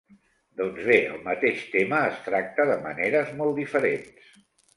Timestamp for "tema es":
1.73-2.17